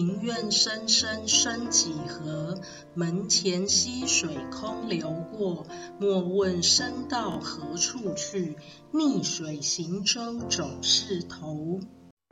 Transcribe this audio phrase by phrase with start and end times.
[0.00, 2.58] 庭院深深深几何？
[2.94, 5.66] 门前溪水空流过。
[5.98, 8.56] 莫问身到何处去，
[8.92, 11.80] 逆水行舟总是头。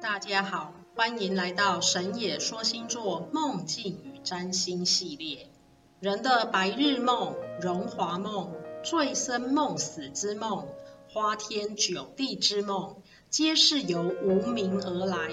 [0.00, 5.50] 大家好，欢迎来到神野说星座梦境与占星系列。
[5.98, 8.52] 人的白日梦、荣华梦、
[8.84, 10.68] 醉生梦死之梦、
[11.12, 12.98] 花天酒地之梦，
[13.28, 15.32] 皆是由无名而来。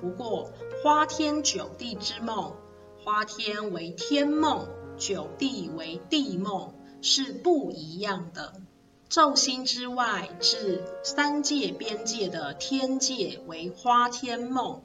[0.00, 0.50] 不过，
[0.84, 2.52] 花天酒地之梦，
[3.02, 8.52] 花天为天梦，酒地为地梦，是不一样的。
[9.08, 14.82] 昼星之外，至三界边界的天界为花天梦，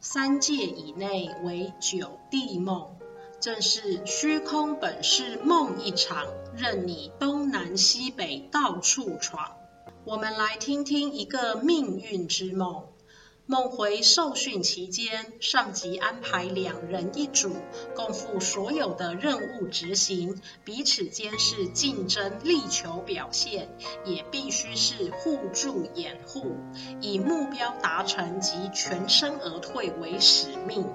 [0.00, 2.86] 三界以内为九地梦。
[3.40, 9.56] 正是虚空本是梦一场，任你东南西北到处闯。
[10.04, 12.84] 我们来听听一个命运之梦。
[13.50, 17.56] 梦回受训期间，上级安排两人一组，
[17.96, 23.68] 共赴所有的任务执行，彼此间是竞争，力求表现，
[24.04, 26.58] 也必须是互助掩护，
[27.00, 30.86] 以目标达成及全身而退为使命。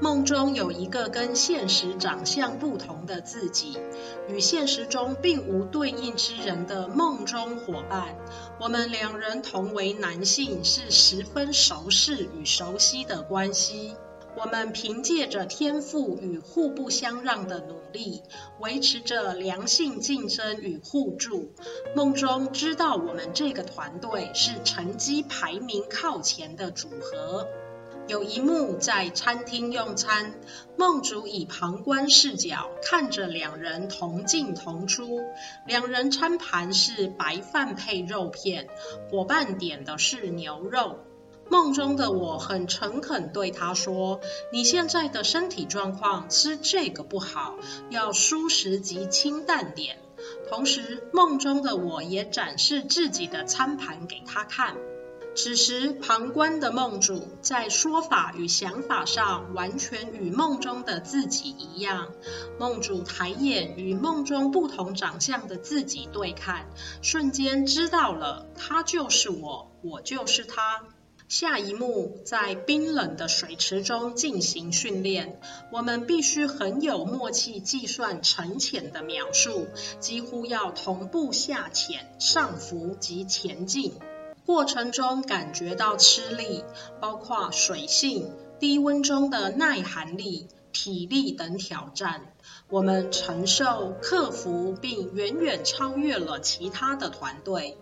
[0.00, 3.78] 梦中有一个跟现实长相不同的自己，
[4.28, 8.16] 与现实中并无对应之人的梦中伙伴。
[8.60, 13.94] 我们两人同为男性，是十分熟识与熟悉的关系。
[14.36, 18.22] 我们凭借着天赋与互不相让的努力，
[18.60, 21.50] 维持着良性竞争与互助。
[21.96, 27.48] 梦中知道我们这个团队是成绩排名靠前的组合。
[28.08, 30.32] 有一幕在餐厅用餐，
[30.78, 35.20] 梦主以旁观视角看着两人同进同出。
[35.66, 38.66] 两人餐盘是白饭配肉片，
[39.10, 41.00] 伙伴点的是牛肉。
[41.50, 44.20] 梦中的我很诚恳对他说
[44.52, 47.56] ：“你现在的身体状况，吃这个不好，
[47.90, 49.98] 要蔬食及清淡点。”
[50.48, 54.76] 同时，梦中的我也展示自己的餐盘给他看。
[55.40, 62.08] 此时，旁观的梦主在说法与想法上完全与梦中的自己一样。
[62.58, 66.66] 梦主抬眼与梦中不同长相的自己对看，
[67.02, 70.82] 瞬间知道了，他就是我，我就是他。
[71.28, 75.40] 下一幕，在冰冷的水池中进行训练，
[75.70, 79.68] 我们必须很有默契计算沉潜的秒数，
[80.00, 83.94] 几乎要同步下潜、上浮及前进。
[84.48, 86.64] 过程中感觉到吃力，
[87.02, 92.32] 包括水性、低温中的耐寒力、体力等挑战，
[92.70, 97.76] 我们承受、克服并远远超越了其他的团队。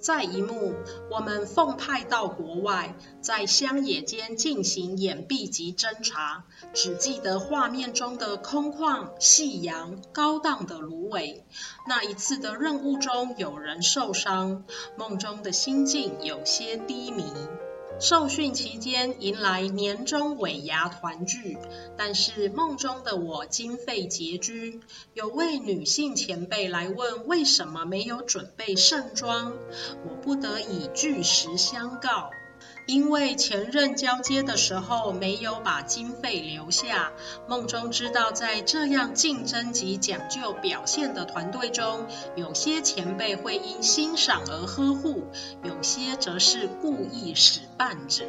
[0.00, 0.74] 再一幕，
[1.10, 6.44] 我们奉派到国外，在乡野间进行掩蔽及侦查。
[6.72, 11.44] 只记得画面中的空旷、夕阳、高档的芦苇。
[11.88, 14.64] 那一次的任务中有人受伤，
[14.96, 17.24] 梦中的心境有些低迷。
[18.00, 21.56] 受训期间迎来年终尾牙团聚，
[21.96, 24.80] 但是梦中的我经费拮据，
[25.14, 29.52] 有位女性前辈来问为什么没有准备盛装，
[30.04, 32.30] 我不得已据实相告。
[32.86, 37.12] 因为前任交接的时候没有把经费留下，
[37.48, 42.06] 梦中知道在这样竞争及讲究表现的团队中，
[42.36, 45.24] 有些前辈会因欣赏而呵护，
[45.62, 48.26] 有些则是故意使绊子。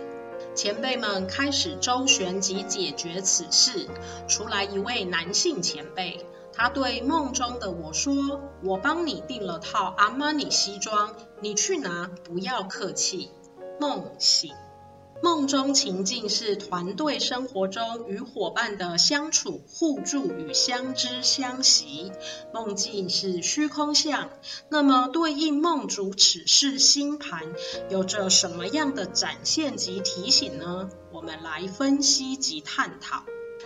[0.56, 3.90] 前辈们开始周旋及解决此事，
[4.30, 13.32] 出来一位男性前辈，他对梦中的我说：“我帮你订了套阿玛尼西装，你去拿，不要客气。”
[13.80, 14.54] 梦醒，
[15.22, 22.12] 梦中情境是团队生活中与伙伴的相处、互助与相知相惜。
[22.54, 24.30] 梦境是虚空相，
[24.70, 27.44] 那么对应梦主此世星盘
[27.90, 30.90] 有着什么样的展现及提醒呢？
[31.12, 33.24] 我们来分析及探讨。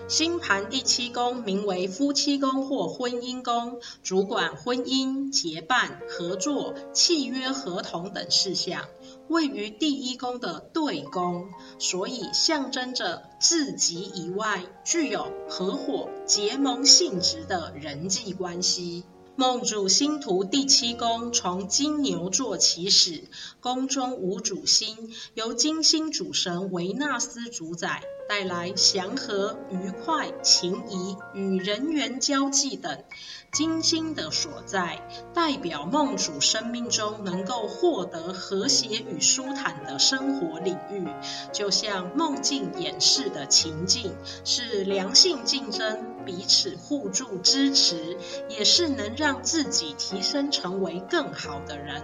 [0.10, 8.88] 星盘第七宫名为夫妻宫或婚姻宫，主管婚姻、结伴、合作、契约、合同等事项。
[9.28, 19.04] 位于第一宫的对宫，所以象征着自己以外具有合伙、结盟性质的人际关系。
[19.36, 23.26] 梦主星图第七宫从金牛座起始，
[23.62, 28.02] 宫中无主星，由金星主神维纳斯主宰。
[28.30, 33.04] 带来祥和、愉快、情谊与人缘交际等。
[33.52, 35.02] 金星的所在，
[35.34, 41.08] 代表梦主生命中能够获得和谐与舒坦的生活领域，
[41.52, 44.16] 就像梦境演示的情境，
[44.46, 48.16] 是良性竞争，彼此互助支持，
[48.48, 52.04] 也是能让自己提升成为更好的人。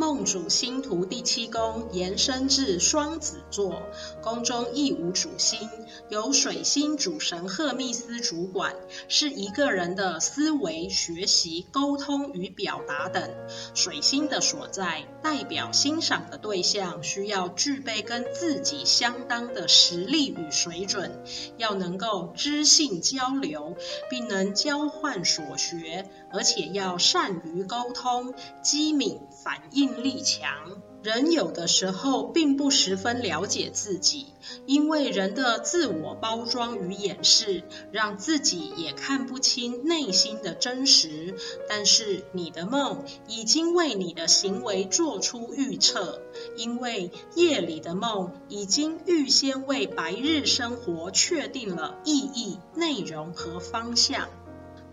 [0.00, 3.82] 梦主星图第七宫延伸至双子座，
[4.22, 5.68] 宫中亦无主星，
[6.08, 8.74] 由水星主神赫密斯主管，
[9.08, 13.30] 是一个人的思维、学习、沟通与表达等。
[13.74, 21.22] 水星的所在，代表欣赏的对象需要具备跟自己相当的实力与水准，
[21.58, 23.76] 要能够知性交流，
[24.08, 28.32] 并能交换所学，而且要善于沟通，
[28.62, 34.26] 机敏反应力强，人有的时候并不十分了解自己，
[34.66, 41.34] 因为人的自我包装与掩饰，让自己也看不清内心的真实。
[41.68, 46.20] 但是你的梦已经为你的行为做出预测，
[46.56, 54.28] 因为夜里的梦已经预先为白日生活确定了意义、内容和方向。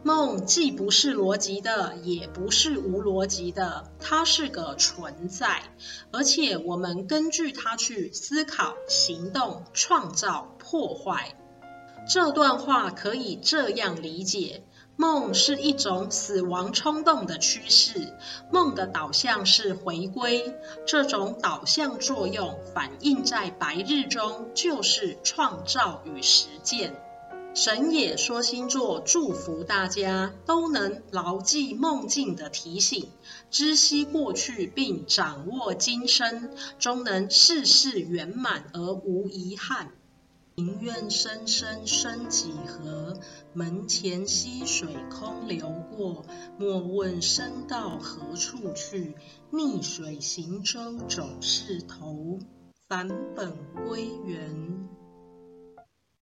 [0.07, 5.62] 梦既不是逻辑的，也不是无逻辑的，它是个存在，
[6.13, 11.36] 而且我们根据它去思考、行动、创造、破坏。
[12.07, 14.63] 这段话可以这样理解：
[14.95, 18.13] 梦是一种死亡冲动的趋势，
[18.50, 20.56] 梦的导向是回归，
[20.86, 26.95] 这种导向作用反映在白日中，就是创造与实践。
[27.57, 33.09] 神也说星座祝福大家都能牢记梦境的提醒，
[33.50, 39.89] 知悉过去并掌握今生，终能事事圆满而无遗憾。
[40.56, 43.18] 庭院深深深几何，
[43.54, 45.68] 门前溪水空流
[45.98, 46.27] 过。
[46.59, 49.15] 莫问身到何处去，
[49.50, 52.38] 逆水行舟总是头。
[52.88, 53.57] 返本
[53.88, 54.88] 归元。